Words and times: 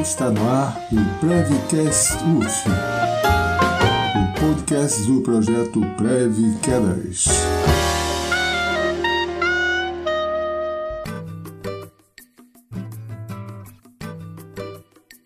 Está 0.00 0.30
no 0.30 0.48
ar 0.48 0.80
o 0.90 1.20
Prevcast 1.20 2.14
UF, 2.24 2.68
o 4.16 4.40
podcast 4.40 5.02
do 5.02 5.20
projeto 5.20 5.80
Prev 5.98 6.58
Quedas. 6.62 7.26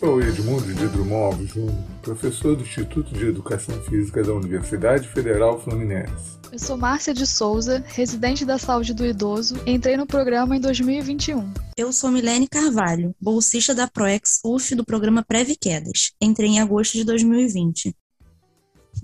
Sou 0.04 0.20
Edmundo 0.20 0.74
de 0.74 0.86
Drummond 0.88 1.46
Júnior, 1.46 1.82
professor 2.02 2.54
do 2.54 2.62
Instituto 2.62 3.14
de 3.14 3.24
Educação 3.24 3.74
Física 3.84 4.22
da 4.22 4.34
Universidade 4.34 5.08
Federal 5.08 5.58
Fluminense. 5.58 6.38
Eu 6.52 6.58
sou 6.58 6.76
Márcia 6.76 7.14
de 7.14 7.26
Souza, 7.26 7.82
residente 7.86 8.44
da 8.44 8.58
saúde 8.58 8.92
do 8.92 9.06
idoso, 9.06 9.56
entrei 9.66 9.96
no 9.96 10.06
programa 10.06 10.54
em 10.54 10.60
2021. 10.60 11.50
Eu 11.74 11.90
sou 11.90 12.10
Milene 12.10 12.46
Carvalho, 12.46 13.16
bolsista 13.18 13.74
da 13.74 13.88
ProEx 13.88 14.40
UF 14.44 14.74
do 14.74 14.84
programa 14.84 15.24
Preve 15.26 15.56
Quedas. 15.56 16.12
Entrei 16.20 16.50
em 16.50 16.60
agosto 16.60 16.92
de 16.92 17.04
2020. 17.04 17.96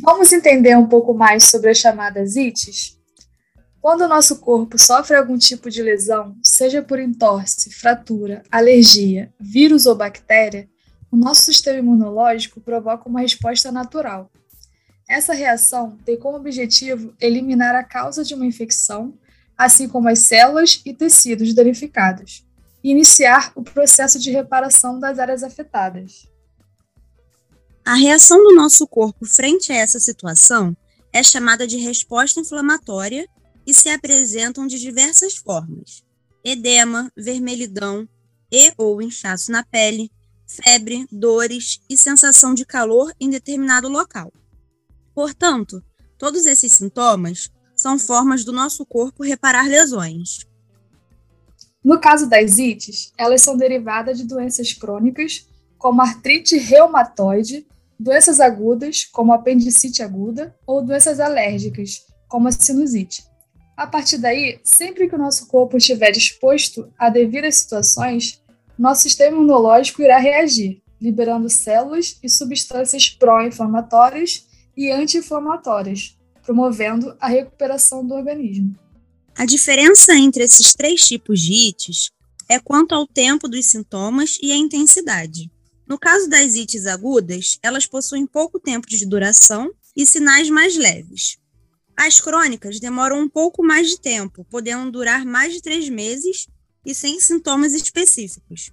Vamos 0.02 0.34
entender 0.34 0.76
um 0.76 0.86
pouco 0.86 1.14
mais 1.14 1.44
sobre 1.44 1.70
as 1.70 1.78
chamadas 1.78 2.36
ITs? 2.36 3.00
Quando 3.80 4.02
o 4.02 4.08
nosso 4.08 4.38
corpo 4.40 4.78
sofre 4.78 5.16
algum 5.16 5.38
tipo 5.38 5.70
de 5.70 5.82
lesão, 5.82 6.36
seja 6.44 6.82
por 6.82 7.00
entorse, 7.00 7.70
fratura, 7.70 8.42
alergia, 8.50 9.32
vírus 9.40 9.86
ou 9.86 9.94
bactéria, 9.94 10.68
o 11.10 11.16
nosso 11.16 11.44
sistema 11.44 11.78
imunológico 11.78 12.60
provoca 12.60 13.08
uma 13.08 13.20
resposta 13.20 13.72
natural. 13.72 14.30
Essa 15.08 15.32
reação 15.34 15.98
tem 16.04 16.16
como 16.16 16.36
objetivo 16.36 17.12
eliminar 17.20 17.74
a 17.74 17.82
causa 17.82 18.22
de 18.22 18.34
uma 18.34 18.46
infecção, 18.46 19.12
assim 19.58 19.88
como 19.88 20.08
as 20.08 20.20
células 20.20 20.80
e 20.86 20.94
tecidos 20.94 21.52
danificados, 21.52 22.46
e 22.82 22.90
iniciar 22.90 23.52
o 23.56 23.62
processo 23.62 24.18
de 24.20 24.30
reparação 24.30 25.00
das 25.00 25.18
áreas 25.18 25.42
afetadas. 25.42 26.28
A 27.84 27.94
reação 27.94 28.38
do 28.44 28.54
nosso 28.54 28.86
corpo 28.86 29.26
frente 29.26 29.72
a 29.72 29.76
essa 29.76 29.98
situação 29.98 30.76
é 31.12 31.22
chamada 31.24 31.66
de 31.66 31.76
resposta 31.76 32.38
inflamatória 32.38 33.26
e 33.66 33.74
se 33.74 33.88
apresentam 33.88 34.66
de 34.66 34.78
diversas 34.78 35.36
formas: 35.36 36.04
edema, 36.44 37.10
vermelhidão 37.16 38.08
e 38.50 38.72
ou 38.78 39.02
inchaço 39.02 39.50
na 39.50 39.64
pele, 39.64 40.10
febre, 40.50 41.06
dores 41.10 41.80
e 41.88 41.96
sensação 41.96 42.54
de 42.54 42.64
calor 42.64 43.12
em 43.20 43.30
determinado 43.30 43.88
local. 43.88 44.32
Portanto, 45.14 45.82
todos 46.18 46.46
esses 46.46 46.72
sintomas 46.72 47.50
são 47.76 47.98
formas 47.98 48.44
do 48.44 48.52
nosso 48.52 48.84
corpo 48.84 49.22
reparar 49.22 49.66
lesões. 49.66 50.46
No 51.82 51.98
caso 51.98 52.28
das 52.28 52.58
ites, 52.58 53.12
elas 53.16 53.40
são 53.40 53.56
derivadas 53.56 54.18
de 54.18 54.24
doenças 54.24 54.72
crônicas, 54.72 55.48
como 55.78 56.02
artrite 56.02 56.58
reumatoide, 56.58 57.66
doenças 57.98 58.38
agudas, 58.38 59.04
como 59.04 59.32
apendicite 59.32 60.02
aguda, 60.02 60.54
ou 60.66 60.82
doenças 60.84 61.20
alérgicas, 61.20 62.04
como 62.28 62.48
a 62.48 62.52
sinusite. 62.52 63.24
A 63.76 63.86
partir 63.86 64.18
daí, 64.18 64.60
sempre 64.62 65.08
que 65.08 65.14
o 65.14 65.18
nosso 65.18 65.46
corpo 65.46 65.78
estiver 65.78 66.10
disposto 66.10 66.92
a 66.98 67.08
devidas 67.08 67.56
situações, 67.56 68.39
nosso 68.80 69.02
sistema 69.02 69.36
imunológico 69.36 70.00
irá 70.00 70.18
reagir, 70.18 70.82
liberando 70.98 71.50
células 71.50 72.18
e 72.22 72.30
substâncias 72.30 73.10
pró-inflamatórias 73.10 74.46
e 74.74 74.90
anti-inflamatórias, 74.90 76.16
promovendo 76.42 77.14
a 77.20 77.28
recuperação 77.28 78.06
do 78.06 78.14
organismo. 78.14 78.74
A 79.36 79.44
diferença 79.44 80.14
entre 80.14 80.44
esses 80.44 80.72
três 80.72 81.02
tipos 81.02 81.40
de 81.40 81.68
ites 81.68 82.10
é 82.48 82.58
quanto 82.58 82.94
ao 82.94 83.06
tempo 83.06 83.46
dos 83.46 83.66
sintomas 83.66 84.38
e 84.42 84.50
a 84.50 84.56
intensidade. 84.56 85.50
No 85.86 85.98
caso 85.98 86.26
das 86.30 86.54
ites 86.54 86.86
agudas, 86.86 87.58
elas 87.62 87.86
possuem 87.86 88.26
pouco 88.26 88.58
tempo 88.58 88.88
de 88.88 89.04
duração 89.04 89.70
e 89.94 90.06
sinais 90.06 90.48
mais 90.48 90.74
leves. 90.76 91.36
As 91.94 92.18
crônicas 92.18 92.80
demoram 92.80 93.20
um 93.20 93.28
pouco 93.28 93.62
mais 93.62 93.90
de 93.90 94.00
tempo, 94.00 94.42
podendo 94.50 94.90
durar 94.90 95.26
mais 95.26 95.52
de 95.52 95.60
três 95.60 95.86
meses 95.90 96.46
e 96.84 96.94
sem 96.94 97.20
sintomas 97.20 97.72
específicos. 97.72 98.70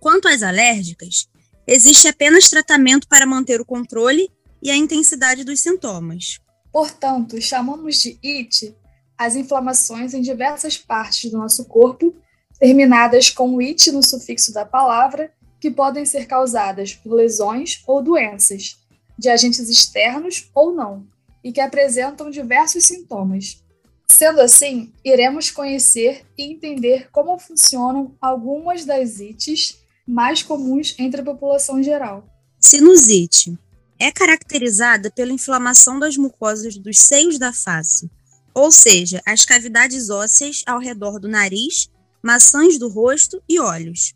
Quanto 0.00 0.28
às 0.28 0.42
alérgicas, 0.42 1.28
existe 1.66 2.08
apenas 2.08 2.48
tratamento 2.48 3.08
para 3.08 3.26
manter 3.26 3.60
o 3.60 3.64
controle 3.64 4.30
e 4.62 4.70
a 4.70 4.76
intensidade 4.76 5.44
dos 5.44 5.60
sintomas. 5.60 6.38
Portanto, 6.72 7.40
chamamos 7.40 8.00
de 8.00 8.18
IT 8.22 8.74
as 9.16 9.34
inflamações 9.34 10.12
em 10.12 10.20
diversas 10.20 10.76
partes 10.76 11.30
do 11.30 11.38
nosso 11.38 11.64
corpo, 11.64 12.14
terminadas 12.58 13.30
com 13.30 13.60
IT 13.60 13.90
no 13.92 14.02
sufixo 14.02 14.52
da 14.52 14.64
palavra, 14.64 15.32
que 15.58 15.70
podem 15.70 16.04
ser 16.04 16.26
causadas 16.26 16.94
por 16.94 17.14
lesões 17.14 17.82
ou 17.86 18.02
doenças, 18.02 18.76
de 19.18 19.28
agentes 19.28 19.68
externos 19.70 20.50
ou 20.54 20.74
não, 20.74 21.06
e 21.42 21.50
que 21.50 21.60
apresentam 21.60 22.30
diversos 22.30 22.84
sintomas. 22.84 23.64
Sendo 24.06 24.40
assim, 24.40 24.92
iremos 25.04 25.50
conhecer 25.50 26.24
e 26.38 26.44
entender 26.44 27.10
como 27.10 27.38
funcionam 27.38 28.16
algumas 28.20 28.84
das 28.84 29.20
ites 29.20 29.78
mais 30.06 30.42
comuns 30.42 30.94
entre 30.98 31.20
a 31.20 31.24
população 31.24 31.82
geral. 31.82 32.24
Sinusite 32.60 33.58
é 33.98 34.12
caracterizada 34.12 35.10
pela 35.10 35.32
inflamação 35.32 35.98
das 35.98 36.16
mucosas 36.16 36.76
dos 36.76 36.98
seios 36.98 37.38
da 37.38 37.52
face, 37.52 38.10
ou 38.54 38.70
seja, 38.70 39.20
as 39.26 39.44
cavidades 39.44 40.08
ósseas 40.08 40.62
ao 40.66 40.78
redor 40.78 41.18
do 41.18 41.28
nariz, 41.28 41.90
maçãs 42.22 42.78
do 42.78 42.88
rosto 42.88 43.42
e 43.48 43.58
olhos. 43.58 44.14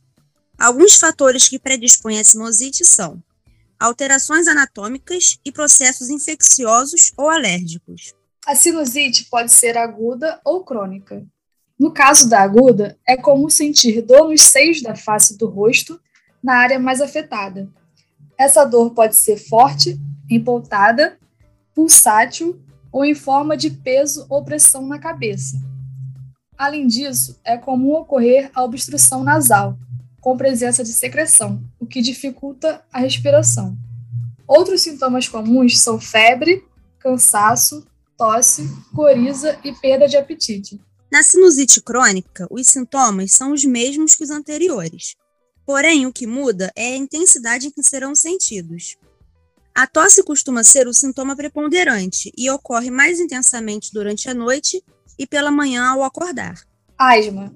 Alguns 0.59 0.95
fatores 0.95 1.49
que 1.49 1.59
predispõem 1.59 2.21
a 2.21 2.25
sinusite 2.25 2.85
são 2.85 3.23
alterações 3.79 4.47
anatômicas 4.47 5.39
e 5.45 5.51
processos 5.51 6.11
infecciosos 6.11 7.13
ou 7.17 7.31
alérgicos. 7.31 8.15
A 8.47 8.55
sinusite 8.55 9.27
pode 9.31 9.53
ser 9.53 9.77
aguda 9.77 10.41
ou 10.45 10.65
crônica. 10.65 11.25
No 11.79 11.93
caso 11.93 12.29
da 12.29 12.41
aguda, 12.41 12.99
é 13.07 13.17
comum 13.17 13.49
sentir 13.49 14.03
dor 14.03 14.29
nos 14.29 14.43
seios 14.43 14.83
da 14.83 14.95
face 14.95 15.37
do 15.37 15.49
rosto, 15.49 16.01
na 16.43 16.57
área 16.57 16.79
mais 16.79 17.01
afetada, 17.01 17.71
essa 18.41 18.65
dor 18.65 18.95
pode 18.95 19.17
ser 19.17 19.37
forte, 19.37 20.01
empoltada, 20.31 21.19
pulsátil 21.75 22.59
ou 22.91 23.05
em 23.05 23.15
forma 23.15 23.55
de 23.55 23.69
peso 23.69 24.25
ou 24.31 24.43
pressão 24.43 24.87
na 24.87 24.99
cabeça. 24.99 25.61
Além 26.57 26.87
disso, 26.87 27.39
é 27.45 27.59
comum 27.59 27.93
ocorrer 27.93 28.51
a 28.55 28.65
obstrução 28.65 29.23
nasal, 29.23 29.77
com 30.23 30.39
presença 30.39 30.83
de 30.83 30.89
secreção, 30.89 31.63
o 31.79 31.85
que 31.85 32.01
dificulta 32.01 32.83
a 32.91 33.01
respiração. 33.01 33.77
Outros 34.49 34.81
sintomas 34.81 35.29
comuns 35.29 35.79
são 35.79 36.01
febre, 36.01 36.65
cansaço, 36.99 37.87
tosse, 38.21 38.69
coriza 38.95 39.59
e 39.65 39.73
perda 39.73 40.07
de 40.07 40.17
apetite. 40.17 40.79
Na 41.11 41.23
sinusite 41.23 41.81
crônica, 41.81 42.47
os 42.51 42.67
sintomas 42.67 43.33
são 43.33 43.53
os 43.53 43.65
mesmos 43.65 44.15
que 44.15 44.23
os 44.23 44.31
anteriores, 44.31 45.17
Porém, 45.71 46.05
o 46.05 46.13
que 46.13 46.27
muda 46.27 46.73
é 46.75 46.95
a 46.95 46.97
intensidade 46.97 47.69
em 47.69 47.71
que 47.71 47.81
serão 47.81 48.13
sentidos. 48.13 48.97
A 49.73 49.87
tosse 49.87 50.21
costuma 50.25 50.65
ser 50.65 50.89
o 50.89 50.93
sintoma 50.93 51.37
preponderante 51.37 52.33
e 52.37 52.51
ocorre 52.51 52.91
mais 52.91 53.21
intensamente 53.21 53.93
durante 53.93 54.29
a 54.29 54.35
noite 54.35 54.83
e 55.17 55.29
pela 55.29 55.53
manhã 55.53 55.87
ao 55.87 56.03
acordar. 56.03 56.61
Asma, 56.99 57.55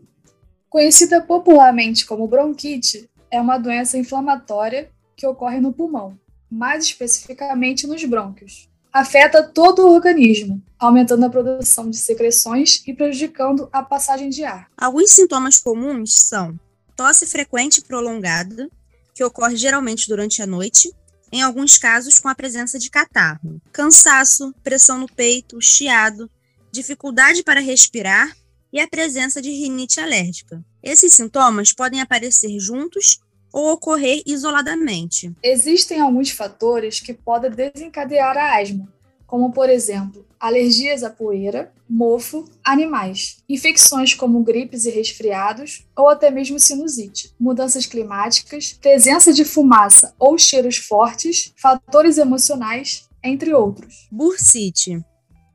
conhecida 0.71 1.21
popularmente 1.23 2.07
como 2.07 2.29
bronquite, 2.29 3.11
é 3.33 3.41
uma 3.41 3.59
doença 3.59 3.99
inflamatória 3.99 4.93
que 5.17 5.27
ocorre 5.27 5.59
no 5.59 5.73
pulmão, 5.73 6.17
mais 6.49 6.85
especificamente 6.85 7.85
nos 7.85 8.05
brônquios. 8.05 8.71
Afeta 8.95 9.43
todo 9.43 9.81
o 9.81 9.93
organismo, 9.93 10.63
aumentando 10.79 11.27
a 11.27 11.29
produção 11.29 11.91
de 11.91 11.97
secreções 11.97 12.81
e 12.87 12.95
prejudicando 12.95 13.69
a 13.73 13.83
passagem 13.83 14.31
de 14.31 14.45
ar. 14.45 14.71
Alguns 14.77 15.11
sintomas 15.11 15.59
comuns 15.59 16.15
são 16.15 16.57
tosse 16.95 17.27
frequente 17.27 17.79
e 17.79 17.83
prolongada, 17.83 18.71
que 19.13 19.25
ocorre 19.25 19.57
geralmente 19.57 20.07
durante 20.07 20.41
a 20.41 20.47
noite, 20.47 20.95
em 21.33 21.43
alguns 21.43 21.77
casos 21.77 22.21
com 22.21 22.29
a 22.29 22.37
presença 22.37 22.79
de 22.79 22.89
catarro, 22.89 23.61
cansaço, 23.73 24.55
pressão 24.63 24.97
no 24.97 25.09
peito, 25.09 25.61
chiado, 25.61 26.31
dificuldade 26.71 27.43
para 27.43 27.59
respirar 27.59 28.33
e 28.73 28.79
a 28.79 28.87
presença 28.87 29.43
de 29.43 29.51
rinite 29.51 29.99
alérgica. 29.99 30.65
Esses 30.81 31.15
sintomas 31.15 31.73
podem 31.73 32.01
aparecer 32.01 32.61
juntos 32.61 33.19
ou 33.55 33.73
ocorrer 33.73 34.21
isoladamente. 34.27 35.33
Existem 35.41 36.01
alguns 36.01 36.31
fatores 36.31 36.99
que 36.99 37.15
podem 37.15 37.53
desencadear 37.53 38.37
a 38.37 38.61
asma, 38.61 38.93
como 39.29 39.53
por 39.53 39.71
exemplo, 39.71 40.27
alergias 40.41 41.05
à 41.05 41.09
poeira, 41.09 41.73
mofo, 41.89 42.45
animais, 42.65 43.37
infecções 43.49 44.13
como 44.13 44.43
gripes 44.43 44.85
e 44.87 44.91
resfriados 44.91 45.87
ou 45.97 46.09
até 46.09 46.33
mesmo 46.33 46.59
sinusite, 46.59 47.33
mudanças 47.39 47.87
climáticas, 47.87 48.73
presença 48.73 49.33
de 49.33 49.45
fumaça 49.45 50.13
ou 50.19 50.37
cheiros 50.37 50.77
fortes, 50.77 51.55
fatores 51.57 52.19
emocionais, 52.19 53.09
entre 53.23 53.55
outros. 53.55 54.09
Bursite 54.11 55.01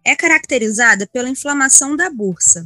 é 0.05 0.15
caracterizada 0.15 1.05
pela 1.05 1.29
inflamação 1.29 1.97
da 1.97 2.09
bursa. 2.09 2.65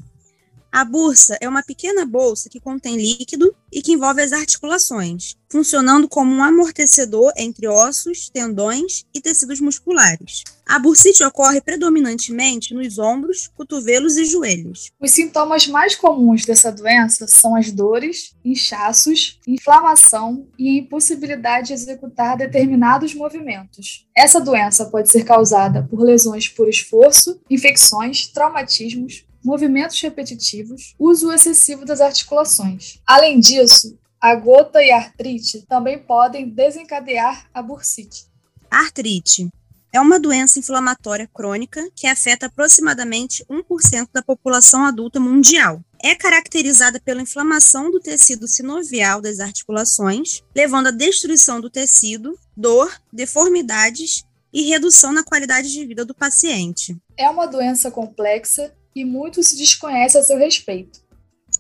A 0.74 0.84
bursa 0.84 1.38
é 1.40 1.48
uma 1.48 1.62
pequena 1.62 2.04
bolsa 2.04 2.50
que 2.50 2.60
contém 2.60 2.96
líquido 2.98 3.56
e 3.72 3.80
que 3.80 3.92
envolve 3.92 4.24
as 4.24 4.32
articulações, 4.32 5.36
funcionando 5.48 6.10
como 6.10 6.34
um 6.34 6.44
amortecedor 6.44 7.32
entre 7.38 7.68
ossos, 7.68 8.28
tendões 8.28 9.06
e 9.14 9.22
tecidos 9.22 9.62
musculares. 9.62 10.44
A 10.66 10.80
bursite 10.80 11.24
ocorre 11.24 11.62
predominantemente 11.62 12.74
nos 12.74 12.98
ombros, 12.98 13.52
cotovelos 13.56 14.18
e 14.18 14.26
joelhos. 14.26 14.90
Os 15.00 15.12
sintomas 15.12 15.68
mais 15.68 15.94
comuns 15.94 16.44
dessa 16.44 16.72
doença 16.72 17.28
são 17.28 17.56
as 17.56 17.72
dores, 17.72 18.34
inchaços, 18.44 19.40
inflamação 19.46 20.48
e 20.58 20.70
a 20.70 20.82
impossibilidade 20.82 21.68
de 21.68 21.74
executar 21.74 22.36
determinados 22.36 23.14
movimentos. 23.14 24.08
Essa 24.18 24.42
doença 24.42 24.86
pode 24.86 25.12
ser 25.12 25.24
causada 25.24 25.88
por 25.88 26.02
lesões 26.02 26.48
por 26.48 26.68
esforço, 26.68 27.40
infecções, 27.48 28.26
traumatismos, 28.26 29.24
movimentos 29.44 30.00
repetitivos, 30.02 30.96
uso 30.98 31.32
excessivo 31.32 31.86
das 31.86 32.02
articulações. 32.02 33.00
Além 33.06 33.40
disso, 33.40 33.98
a 34.20 34.36
gota 34.36 34.82
e 34.82 34.92
a 34.92 34.98
artrite 34.98 35.66
também 35.68 36.00
podem 36.00 36.50
desencadear 36.50 37.50
a 37.54 37.62
bursite. 37.62 38.26
artrite 38.72 39.50
é 39.94 40.02
uma 40.02 40.20
doença 40.20 40.58
inflamatória 40.58 41.30
crônica 41.32 41.88
que 41.96 42.08
afeta 42.08 42.48
aproximadamente 42.48 43.46
1% 43.46 44.10
da 44.12 44.24
população 44.24 44.84
adulta 44.86 45.20
mundial. 45.20 45.82
É 46.02 46.16
caracterizada 46.16 47.00
pela 47.00 47.22
inflamação 47.22 47.92
do 47.92 48.00
tecido 48.00 48.48
sinovial 48.48 49.22
das 49.22 49.40
articulações, 49.40 50.42
levando 50.56 50.88
à 50.88 50.92
destruição 50.92 51.62
do 51.62 51.70
tecido, 51.70 52.38
dor, 52.58 52.92
deformidades 53.12 54.24
e 54.52 54.64
redução 54.64 55.14
na 55.14 55.24
qualidade 55.24 55.72
de 55.72 55.86
vida 55.86 56.04
do 56.04 56.16
paciente. 56.16 56.98
É 57.16 57.30
uma 57.30 57.46
doença 57.46 57.92
complexa 57.92 58.74
e 58.96 59.04
muito 59.04 59.44
se 59.44 59.58
desconhece 59.58 60.18
a 60.18 60.24
seu 60.24 60.38
respeito. 60.38 61.02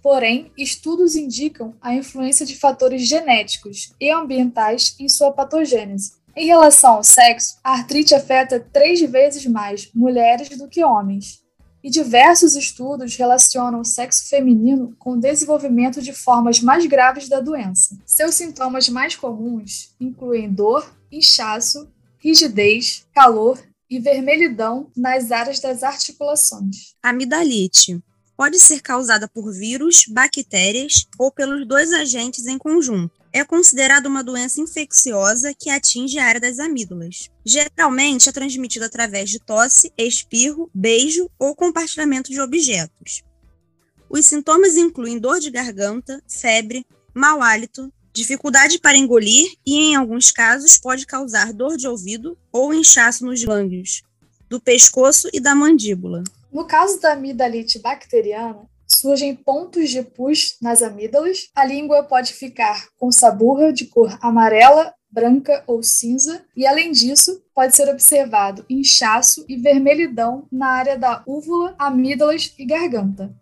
Porém, 0.01 0.51
estudos 0.57 1.15
indicam 1.15 1.75
a 1.81 1.93
influência 1.93 2.45
de 2.45 2.57
fatores 2.57 3.07
genéticos 3.07 3.93
e 3.99 4.11
ambientais 4.11 4.95
em 4.99 5.07
sua 5.07 5.31
patogênese. 5.31 6.13
Em 6.35 6.47
relação 6.47 6.95
ao 6.95 7.03
sexo, 7.03 7.57
a 7.63 7.73
artrite 7.73 8.15
afeta 8.15 8.59
três 8.59 8.99
vezes 9.01 9.45
mais 9.45 9.89
mulheres 9.93 10.49
do 10.57 10.67
que 10.67 10.83
homens, 10.83 11.43
e 11.83 11.89
diversos 11.89 12.55
estudos 12.55 13.15
relacionam 13.15 13.81
o 13.81 13.85
sexo 13.85 14.29
feminino 14.29 14.95
com 14.97 15.11
o 15.11 15.19
desenvolvimento 15.19 16.01
de 16.01 16.13
formas 16.13 16.61
mais 16.61 16.85
graves 16.85 17.27
da 17.27 17.41
doença. 17.41 17.97
Seus 18.05 18.35
sintomas 18.35 18.87
mais 18.87 19.15
comuns 19.15 19.93
incluem 19.99 20.51
dor, 20.51 20.89
inchaço, 21.11 21.91
rigidez, 22.17 23.05
calor 23.13 23.59
e 23.93 23.99
vermelhidão 23.99 24.91
nas 24.97 25.31
áreas 25.31 25.59
das 25.59 25.83
articulações. 25.83 26.95
Amidalite 27.01 28.01
pode 28.35 28.59
ser 28.59 28.81
causada 28.81 29.27
por 29.27 29.53
vírus, 29.53 30.05
bactérias 30.07 31.05
ou 31.19 31.31
pelos 31.31 31.67
dois 31.67 31.93
agentes 31.93 32.47
em 32.47 32.57
conjunto. 32.57 33.13
É 33.31 33.43
considerada 33.43 34.09
uma 34.09 34.23
doença 34.23 34.59
infecciosa 34.59 35.53
que 35.53 35.69
atinge 35.69 36.17
a 36.17 36.25
área 36.25 36.41
das 36.41 36.57
amígdalas. 36.57 37.29
Geralmente 37.45 38.29
é 38.29 38.31
transmitida 38.31 38.87
através 38.87 39.29
de 39.29 39.39
tosse, 39.39 39.93
espirro, 39.95 40.69
beijo 40.73 41.29
ou 41.37 41.55
compartilhamento 41.55 42.31
de 42.31 42.41
objetos. 42.41 43.23
Os 44.09 44.25
sintomas 44.25 44.75
incluem 44.75 45.19
dor 45.19 45.39
de 45.39 45.51
garganta, 45.51 46.21
febre, 46.27 46.85
mau 47.13 47.41
hálito, 47.43 47.93
dificuldade 48.13 48.79
para 48.79 48.97
engolir 48.97 49.53
e, 49.65 49.75
em 49.75 49.95
alguns 49.95 50.31
casos, 50.31 50.77
pode 50.77 51.05
causar 51.05 51.51
dor 51.51 51.75
de 51.75 51.87
ouvido 51.87 52.37
ou 52.51 52.73
inchaço 52.73 53.25
nos 53.25 53.43
gânglios 53.43 54.03
do 54.49 54.61
pescoço 54.61 55.27
e 55.33 55.39
da 55.39 55.55
mandíbula. 55.55 56.23
No 56.51 56.65
caso 56.65 57.01
da 57.01 57.13
amidalite 57.13 57.79
bacteriana, 57.79 58.69
surgem 58.87 59.35
pontos 59.35 59.89
de 59.89 60.03
pus 60.03 60.57
nas 60.61 60.83
amígdalas, 60.83 61.49
a 61.55 61.65
língua 61.65 62.03
pode 62.03 62.33
ficar 62.33 62.87
com 62.99 63.11
saburra 63.11 63.73
de 63.73 63.87
cor 63.87 64.15
amarela, 64.21 64.93
branca 65.11 65.63
ou 65.65 65.81
cinza, 65.81 66.45
e 66.55 66.67
além 66.67 66.91
disso, 66.91 67.43
pode 67.53 67.75
ser 67.75 67.89
observado 67.89 68.63
inchaço 68.69 69.43
e 69.49 69.55
vermelhidão 69.55 70.47
na 70.51 70.67
área 70.67 70.97
da 70.97 71.23
úvula, 71.25 71.75
amígdalas 71.79 72.53
e 72.57 72.65
garganta. 72.65 73.33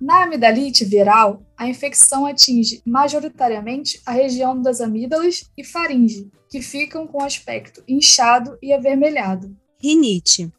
Na 0.00 0.22
amidalite 0.22 0.84
viral, 0.84 1.44
a 1.56 1.68
infecção 1.68 2.24
atinge 2.24 2.80
majoritariamente 2.86 4.00
a 4.06 4.12
região 4.12 4.60
das 4.60 4.80
amígdalas 4.80 5.50
e 5.58 5.62
faringe, 5.62 6.30
que 6.48 6.62
ficam 6.62 7.06
com 7.06 7.22
aspecto 7.22 7.82
inchado 7.86 8.56
e 8.62 8.72
avermelhado. 8.72 9.54
Rinite 9.78 10.50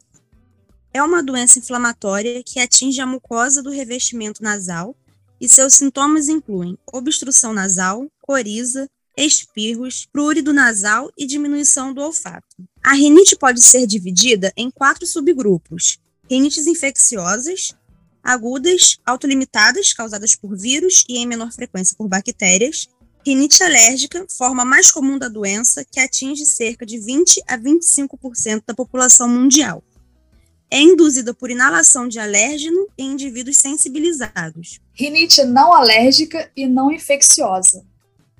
é 0.94 1.02
uma 1.02 1.22
doença 1.22 1.58
inflamatória 1.58 2.42
que 2.44 2.60
atinge 2.60 3.00
a 3.00 3.06
mucosa 3.06 3.62
do 3.62 3.70
revestimento 3.70 4.42
nasal 4.42 4.94
e 5.40 5.48
seus 5.48 5.74
sintomas 5.74 6.28
incluem 6.28 6.78
obstrução 6.92 7.52
nasal, 7.52 8.06
coriza, 8.20 8.88
espirros, 9.16 10.06
prurido 10.12 10.52
nasal 10.52 11.10
e 11.16 11.26
diminuição 11.26 11.92
do 11.92 12.00
olfato. 12.00 12.56
A 12.82 12.92
rinite 12.92 13.36
pode 13.36 13.60
ser 13.60 13.86
dividida 13.86 14.52
em 14.56 14.70
quatro 14.70 15.06
subgrupos: 15.06 15.98
rinites 16.30 16.66
infecciosas, 16.66 17.74
agudas, 18.22 18.98
autolimitadas, 19.04 19.92
causadas 19.92 20.36
por 20.36 20.56
vírus 20.56 21.04
e 21.08 21.18
em 21.18 21.26
menor 21.26 21.52
frequência 21.52 21.96
por 21.96 22.08
bactérias. 22.08 22.88
Rinite 23.24 23.62
alérgica, 23.62 24.26
forma 24.36 24.64
mais 24.64 24.90
comum 24.90 25.18
da 25.18 25.28
doença, 25.28 25.84
que 25.84 26.00
atinge 26.00 26.44
cerca 26.44 26.84
de 26.84 26.98
20 26.98 27.42
a 27.46 27.56
25% 27.56 28.62
da 28.66 28.74
população 28.74 29.28
mundial. 29.28 29.82
É 30.70 30.80
induzida 30.80 31.34
por 31.34 31.50
inalação 31.50 32.08
de 32.08 32.18
alérgeno 32.18 32.88
em 32.96 33.12
indivíduos 33.12 33.58
sensibilizados. 33.58 34.80
Rinite 34.94 35.44
não 35.44 35.72
alérgica 35.72 36.50
e 36.56 36.66
não 36.66 36.90
infecciosa. 36.90 37.84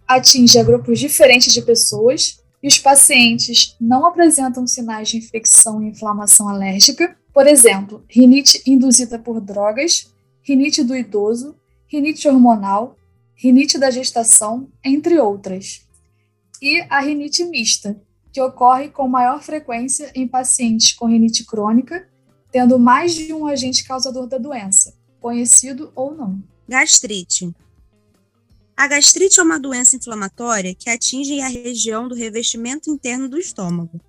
Atinge 0.08 0.58
a 0.58 0.62
grupos 0.64 0.98
diferentes 0.98 1.52
de 1.52 1.62
pessoas 1.62 2.42
e 2.62 2.68
os 2.68 2.78
pacientes 2.78 3.76
não 3.80 4.06
apresentam 4.06 4.66
sinais 4.66 5.08
de 5.08 5.18
infecção 5.18 5.82
e 5.82 5.88
inflamação 5.88 6.48
alérgica, 6.48 7.16
por 7.32 7.46
exemplo, 7.46 8.04
rinite 8.08 8.62
induzida 8.66 9.18
por 9.18 9.40
drogas, 9.40 10.12
rinite 10.42 10.84
do 10.84 10.94
idoso, 10.94 11.56
rinite 11.86 12.28
hormonal, 12.28 12.96
rinite 13.34 13.78
da 13.78 13.90
gestação, 13.90 14.68
entre 14.84 15.18
outras. 15.18 15.86
E 16.60 16.84
a 16.90 17.00
rinite 17.00 17.42
mista, 17.44 18.00
que 18.32 18.40
ocorre 18.40 18.90
com 18.90 19.08
maior 19.08 19.42
frequência 19.42 20.12
em 20.14 20.28
pacientes 20.28 20.92
com 20.92 21.06
rinite 21.06 21.44
crônica, 21.44 22.06
tendo 22.50 22.78
mais 22.78 23.14
de 23.14 23.32
um 23.32 23.46
agente 23.46 23.82
causador 23.84 24.26
da 24.26 24.36
doença, 24.36 24.94
conhecido 25.20 25.90
ou 25.94 26.14
não. 26.14 26.42
Gastrite. 26.68 27.50
A 28.76 28.86
gastrite 28.86 29.40
é 29.40 29.42
uma 29.42 29.58
doença 29.58 29.96
inflamatória 29.96 30.74
que 30.74 30.90
atinge 30.90 31.40
a 31.40 31.48
região 31.48 32.08
do 32.08 32.14
revestimento 32.14 32.90
interno 32.90 33.28
do 33.28 33.38
estômago 33.38 34.00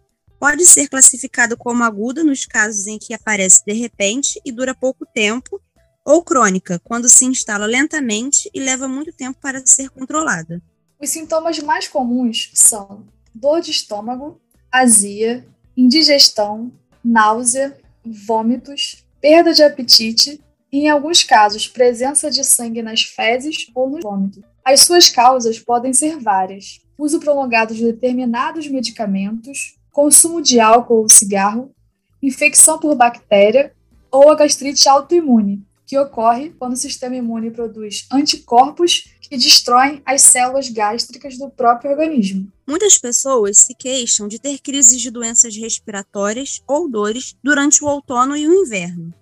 pode 0.44 0.66
ser 0.66 0.90
classificado 0.90 1.56
como 1.56 1.86
aguda 1.86 2.22
nos 2.22 2.46
casos 2.46 2.86
em 2.86 3.00
que 3.00 3.14
aparece 3.14 3.64
de 3.66 3.72
repente 3.72 4.42
e 4.44 4.52
dura 4.52 4.76
pouco 4.76 5.06
tempo, 5.06 5.62
ou 6.04 6.22
crônica, 6.22 6.82
quando 6.84 7.08
se 7.08 7.24
instala 7.24 7.66
lentamente 7.66 8.52
e 8.54 8.60
leva 8.60 8.86
muito 8.86 9.14
tempo 9.14 9.40
para 9.40 9.66
ser 9.66 9.90
controlada. 9.90 10.62
Os 11.00 11.10
sintomas 11.10 11.60
mais 11.60 11.88
comuns 11.88 12.52
são 12.54 13.06
dor 13.34 13.62
de 13.62 13.72
estômago, 13.72 14.38
azia, 14.70 15.48
indigestão, 15.78 16.74
náusea, 17.02 17.80
vômitos, 18.06 19.06
perda 19.22 19.54
de 19.54 19.64
apetite 19.64 20.44
e, 20.70 20.80
em 20.80 20.90
alguns 20.90 21.24
casos, 21.24 21.70
presença 21.70 22.30
de 22.30 22.44
sangue 22.44 22.82
nas 22.82 23.04
fezes 23.04 23.68
ou 23.74 23.90
no 23.90 24.02
vômito. 24.02 24.44
As 24.66 24.82
suas 24.82 25.08
causas 25.08 25.58
podem 25.58 25.94
ser 25.94 26.20
várias: 26.20 26.82
uso 26.98 27.22
prolongado 27.22 27.74
de 27.74 27.86
determinados 27.86 28.68
medicamentos, 28.68 29.82
consumo 29.94 30.42
de 30.42 30.60
álcool 30.60 31.04
ou 31.04 31.10
cigarro, 31.10 31.72
infecção 32.22 32.80
por 32.80 32.96
bactéria 32.96 33.74
ou 34.12 34.30
a 34.30 34.36
gastrite 34.36 34.90
autoimune, 34.90 35.64
que 35.86 35.98
ocorre 35.98 36.50
quando 36.58 36.74
o 36.74 36.78
sistema 36.78 37.16
imune 37.16 37.52
produz 37.52 38.08
anticorpos 38.12 39.14
que 39.22 39.38
destroem 39.38 40.02
as 40.06 40.24
células 40.24 40.68
gástricas 40.68 41.38
do 41.38 41.50
próprio 41.50 41.92
organismo. 41.92 42.52
Muitas 42.68 42.98
pessoas 42.98 43.60
se 43.60 43.76
queixam 43.76 44.28
de 44.28 44.40
ter 44.40 44.60
crises 44.60 45.00
de 45.00 45.12
doenças 45.12 45.56
respiratórias 45.56 46.62
ou 46.68 46.90
dores 46.90 47.36
durante 47.44 47.84
o 47.84 47.88
outono 47.88 48.36
e 48.36 48.48
o 48.48 48.54
inverno. 48.54 49.14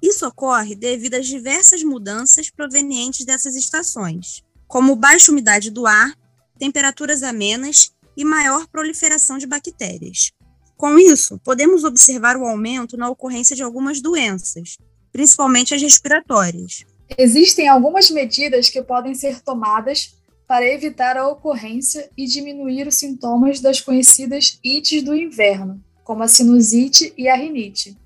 Isso 0.00 0.24
ocorre 0.26 0.76
devido 0.76 1.14
às 1.14 1.26
diversas 1.26 1.82
mudanças 1.82 2.48
provenientes 2.48 3.24
dessas 3.24 3.56
estações, 3.56 4.44
como 4.68 4.94
baixa 4.94 5.32
umidade 5.32 5.70
do 5.70 5.86
ar, 5.86 6.14
temperaturas 6.58 7.22
amenas 7.22 7.90
e 8.16 8.24
maior 8.24 8.66
proliferação 8.66 9.38
de 9.38 9.46
bactérias. 9.46 10.30
Com 10.76 10.98
isso, 10.98 11.38
podemos 11.44 11.84
observar 11.84 12.36
o 12.36 12.46
aumento 12.46 12.96
na 12.96 13.08
ocorrência 13.08 13.56
de 13.56 13.62
algumas 13.62 14.00
doenças, 14.00 14.76
principalmente 15.10 15.74
as 15.74 15.80
respiratórias. 15.80 16.84
Existem 17.16 17.68
algumas 17.68 18.10
medidas 18.10 18.68
que 18.68 18.82
podem 18.82 19.14
ser 19.14 19.40
tomadas 19.40 20.14
para 20.46 20.66
evitar 20.66 21.16
a 21.16 21.28
ocorrência 21.28 22.10
e 22.16 22.26
diminuir 22.26 22.86
os 22.86 22.96
sintomas 22.96 23.60
das 23.60 23.80
conhecidas 23.80 24.58
ites 24.62 25.02
do 25.02 25.14
inverno, 25.14 25.82
como 26.04 26.22
a 26.22 26.28
sinusite 26.28 27.12
e 27.16 27.28
a 27.28 27.34
rinite, 27.34 27.96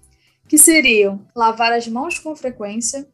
que 0.49 0.57
seriam 0.57 1.21
lavar 1.35 1.73
as 1.73 1.87
mãos 1.87 2.19
com 2.19 2.35
frequência, 2.35 3.07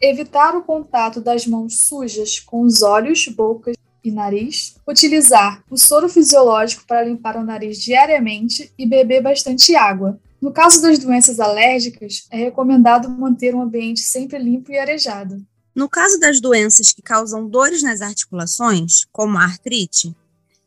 evitar 0.00 0.56
o 0.56 0.62
contato 0.62 1.20
das 1.20 1.46
mãos 1.46 1.80
sujas 1.80 2.38
com 2.40 2.62
os 2.62 2.82
olhos, 2.82 3.26
boca 3.28 3.72
e 4.04 4.10
nariz, 4.10 4.76
utilizar 4.86 5.64
o 5.70 5.78
soro 5.78 6.08
fisiológico 6.08 6.84
para 6.86 7.02
limpar 7.02 7.36
o 7.38 7.42
nariz 7.42 7.78
diariamente 7.78 8.70
e 8.78 8.86
beber 8.86 9.22
bastante 9.22 9.74
água. 9.74 10.20
No 10.40 10.52
caso 10.52 10.82
das 10.82 10.98
doenças 10.98 11.40
alérgicas, 11.40 12.26
é 12.30 12.36
recomendado 12.36 13.08
manter 13.08 13.54
um 13.54 13.62
ambiente 13.62 14.00
sempre 14.00 14.38
limpo 14.38 14.70
e 14.70 14.78
arejado. 14.78 15.42
No 15.74 15.88
caso 15.88 16.20
das 16.20 16.38
doenças 16.38 16.92
que 16.92 17.00
causam 17.00 17.48
dores 17.48 17.82
nas 17.82 18.02
articulações, 18.02 19.06
como 19.10 19.38
a 19.38 19.44
artrite, 19.44 20.14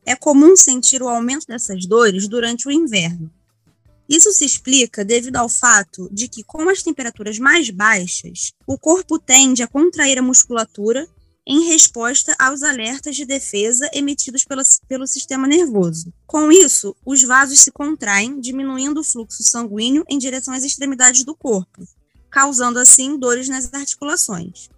é 0.03 0.15
comum 0.15 0.55
sentir 0.55 1.03
o 1.03 1.07
aumento 1.07 1.45
dessas 1.45 1.85
dores 1.85 2.27
durante 2.27 2.67
o 2.67 2.71
inverno. 2.71 3.31
Isso 4.09 4.31
se 4.31 4.45
explica 4.45 5.05
devido 5.05 5.35
ao 5.35 5.49
fato 5.49 6.09
de 6.11 6.27
que, 6.27 6.43
com 6.43 6.69
as 6.69 6.81
temperaturas 6.81 7.37
mais 7.37 7.69
baixas, 7.69 8.53
o 8.65 8.77
corpo 8.77 9.19
tende 9.19 9.61
a 9.61 9.67
contrair 9.67 10.17
a 10.17 10.21
musculatura 10.21 11.07
em 11.49 11.69
resposta 11.69 12.35
aos 12.37 12.61
alertas 12.61 13.15
de 13.15 13.23
defesa 13.23 13.89
emitidos 13.93 14.43
pela, 14.43 14.63
pelo 14.85 15.07
sistema 15.07 15.47
nervoso. 15.47 16.13
Com 16.25 16.51
isso, 16.51 16.93
os 17.05 17.23
vasos 17.23 17.61
se 17.61 17.71
contraem, 17.71 18.41
diminuindo 18.41 18.99
o 18.99 19.03
fluxo 19.03 19.41
sanguíneo 19.43 20.03
em 20.09 20.17
direção 20.17 20.53
às 20.53 20.65
extremidades 20.65 21.23
do 21.23 21.33
corpo, 21.33 21.87
causando 22.29 22.77
assim 22.77 23.17
dores 23.17 23.47
nas 23.47 23.73
articulações. 23.73 24.69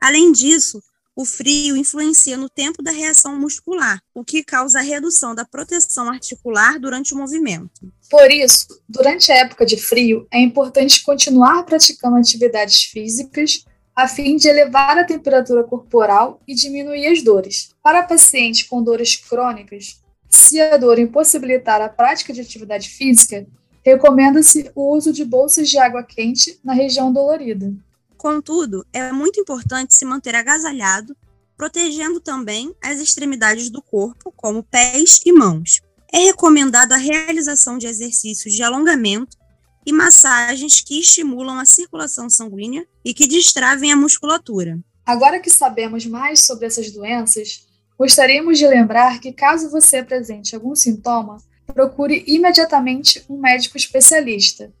Além 0.00 0.32
disso, 0.32 0.82
o 1.14 1.26
frio 1.26 1.76
influencia 1.76 2.36
no 2.36 2.48
tempo 2.48 2.82
da 2.82 2.90
reação 2.90 3.38
muscular, 3.38 4.02
o 4.14 4.24
que 4.24 4.42
causa 4.42 4.78
a 4.78 4.82
redução 4.82 5.34
da 5.34 5.44
proteção 5.44 6.08
articular 6.08 6.78
durante 6.78 7.12
o 7.12 7.16
movimento. 7.18 7.92
Por 8.10 8.30
isso, 8.30 8.66
durante 8.88 9.30
a 9.30 9.36
época 9.36 9.66
de 9.66 9.76
frio, 9.76 10.26
é 10.32 10.40
importante 10.40 11.02
continuar 11.02 11.62
praticando 11.64 12.16
atividades 12.16 12.84
físicas 12.84 13.64
a 13.96 14.06
fim 14.06 14.36
de 14.36 14.46
elevar 14.46 14.98
a 14.98 15.04
temperatura 15.04 15.64
corporal 15.64 16.38
e 16.46 16.54
diminuir 16.54 17.06
as 17.06 17.22
dores. 17.22 17.70
Para 17.82 18.02
pacientes 18.02 18.64
com 18.64 18.82
dores 18.82 19.16
crônicas, 19.16 20.02
se 20.28 20.60
a 20.60 20.76
dor 20.76 20.98
impossibilitar 20.98 21.80
a 21.80 21.88
prática 21.88 22.30
de 22.30 22.42
atividade 22.42 22.90
física, 22.90 23.46
recomenda-se 23.82 24.70
o 24.74 24.94
uso 24.94 25.14
de 25.14 25.24
bolsas 25.24 25.70
de 25.70 25.78
água 25.78 26.02
quente 26.02 26.60
na 26.62 26.74
região 26.74 27.10
dolorida. 27.10 27.72
Contudo, 28.18 28.84
é 28.92 29.10
muito 29.12 29.40
importante 29.40 29.94
se 29.94 30.04
manter 30.04 30.34
agasalhado, 30.34 31.16
protegendo 31.56 32.20
também 32.20 32.74
as 32.82 33.00
extremidades 33.00 33.70
do 33.70 33.80
corpo, 33.80 34.30
como 34.36 34.62
pés 34.62 35.20
e 35.24 35.32
mãos. 35.32 35.80
É 36.12 36.18
recomendado 36.18 36.92
a 36.92 36.98
realização 36.98 37.78
de 37.78 37.86
exercícios 37.86 38.52
de 38.52 38.62
alongamento 38.62 39.38
e 39.86 39.92
massagens 39.92 40.80
que 40.80 40.98
estimulam 40.98 41.60
a 41.60 41.64
circulação 41.64 42.28
sanguínea 42.28 42.84
e 43.04 43.14
que 43.14 43.28
destravem 43.28 43.92
a 43.92 43.96
musculatura. 43.96 44.80
Agora 45.06 45.38
que 45.38 45.48
sabemos 45.48 46.04
mais 46.04 46.44
sobre 46.44 46.66
essas 46.66 46.90
doenças, 46.90 47.64
gostaríamos 47.96 48.58
de 48.58 48.66
lembrar 48.66 49.20
que, 49.20 49.32
caso 49.32 49.70
você 49.70 49.98
apresente 49.98 50.56
algum 50.56 50.74
sintoma, 50.74 51.38
procure 51.72 52.24
imediatamente 52.26 53.24
um 53.28 53.38
médico 53.38 53.76
especialista. 53.76 54.72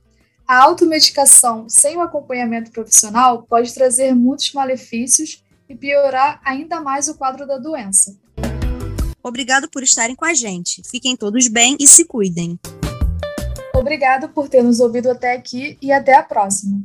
A 0.46 0.62
automedicação 0.62 1.68
sem 1.68 1.96
o 1.96 2.00
acompanhamento 2.00 2.72
profissional 2.72 3.44
pode 3.44 3.72
trazer 3.72 4.14
muitos 4.14 4.52
malefícios 4.52 5.44
e 5.68 5.76
piorar 5.76 6.40
ainda 6.44 6.80
mais 6.80 7.08
o 7.08 7.14
quadro 7.16 7.46
da 7.46 7.58
doença. 7.58 8.16
Obrigado 9.22 9.68
por 9.68 9.82
estarem 9.82 10.14
com 10.14 10.24
a 10.24 10.34
gente. 10.34 10.82
Fiquem 10.88 11.16
todos 11.16 11.48
bem 11.48 11.76
e 11.80 11.86
se 11.86 12.04
cuidem. 12.04 12.58
Obrigado 13.86 14.28
por 14.30 14.48
ter 14.48 14.64
nos 14.64 14.80
ouvido 14.80 15.08
até 15.08 15.32
aqui 15.32 15.78
e 15.80 15.92
até 15.92 16.16
a 16.16 16.22
próxima. 16.24 16.82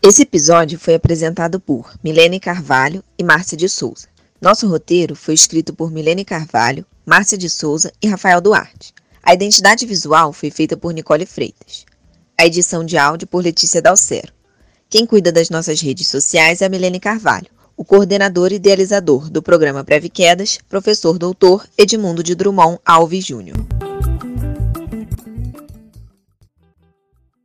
Esse 0.00 0.22
episódio 0.22 0.78
foi 0.78 0.94
apresentado 0.94 1.58
por 1.58 1.92
Milene 2.00 2.38
Carvalho 2.38 3.02
e 3.18 3.24
Márcia 3.24 3.56
de 3.56 3.68
Souza. 3.68 4.06
Nosso 4.40 4.68
roteiro 4.68 5.16
foi 5.16 5.34
escrito 5.34 5.74
por 5.74 5.90
Milene 5.90 6.24
Carvalho, 6.24 6.86
Márcia 7.04 7.36
de 7.36 7.50
Souza 7.50 7.92
e 8.00 8.06
Rafael 8.06 8.40
Duarte. 8.40 8.94
A 9.20 9.34
identidade 9.34 9.84
visual 9.84 10.32
foi 10.32 10.48
feita 10.48 10.76
por 10.76 10.94
Nicole 10.94 11.26
Freitas. 11.26 11.84
A 12.38 12.46
edição 12.46 12.84
de 12.84 12.96
áudio 12.96 13.26
por 13.26 13.42
Letícia 13.42 13.82
Dalcero. 13.82 14.32
Quem 14.88 15.06
cuida 15.06 15.32
das 15.32 15.50
nossas 15.50 15.80
redes 15.80 16.06
sociais 16.06 16.62
é 16.62 16.66
a 16.66 16.68
Milene 16.68 17.00
Carvalho. 17.00 17.48
O 17.76 17.84
coordenador 17.84 18.52
e 18.52 18.56
idealizador 18.56 19.28
do 19.28 19.42
programa 19.42 19.82
Breve 19.82 20.08
Quedas, 20.08 20.60
professor 20.68 21.18
doutor 21.18 21.66
Edmundo 21.76 22.22
de 22.22 22.36
Drummond 22.36 22.78
Alves 22.86 23.26
Júnior. 23.26 23.56